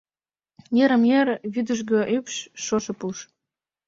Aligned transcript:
Йырым-йыр 0.77 1.27
вӱдыжгӧ 1.53 2.01
ӱпш, 2.15 2.35
шошо 2.63 2.93
пуш. 2.99 3.17